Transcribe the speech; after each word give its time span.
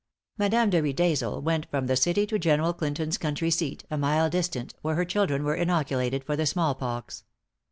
Madame 0.35 0.71
de 0.71 0.81
Riedesel 0.81 1.43
went 1.43 1.69
from 1.69 1.85
the 1.85 1.95
city 1.95 2.25
to 2.25 2.39
General 2.39 2.73
Clinton's 2.73 3.19
country 3.19 3.51
seat, 3.51 3.83
a 3.91 3.99
mile 3.99 4.31
distant, 4.31 4.73
where 4.81 4.95
her 4.95 5.05
children 5.05 5.43
were 5.43 5.53
inoculated 5.53 6.23
for 6.23 6.35
the 6.35 6.47
small 6.47 6.73
pox. 6.73 7.23